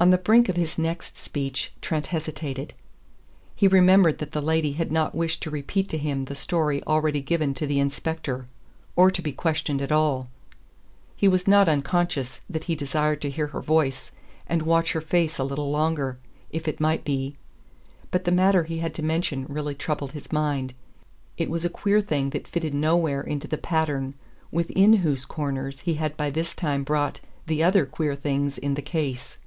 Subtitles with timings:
[0.00, 2.72] On the brink of his next speech Trent hesitated.
[3.56, 7.20] He remembered that the lady had not wished to repeat to him the story already
[7.20, 8.46] given to the inspector
[8.94, 10.28] or to be questioned at all.
[11.16, 14.12] He was not unconscious that he desired to hear her voice
[14.46, 16.20] and watch her face a little longer,
[16.52, 17.34] if it might be;
[18.12, 20.74] but the matter he had to mention really troubled his mind,
[21.36, 24.14] it was a queer thing that fitted nowhere into the pattern
[24.52, 27.18] within whose corners he had by this time brought
[27.48, 29.38] the other queer things in the case.